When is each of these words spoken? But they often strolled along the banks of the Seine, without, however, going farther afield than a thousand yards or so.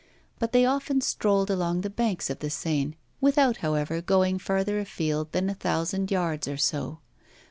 But 0.39 0.51
they 0.51 0.65
often 0.65 0.99
strolled 1.01 1.51
along 1.51 1.81
the 1.81 1.89
banks 1.91 2.31
of 2.31 2.39
the 2.39 2.49
Seine, 2.49 2.97
without, 3.21 3.57
however, 3.57 4.01
going 4.01 4.39
farther 4.39 4.79
afield 4.79 5.31
than 5.31 5.47
a 5.47 5.53
thousand 5.53 6.09
yards 6.09 6.47
or 6.47 6.57
so. 6.57 7.01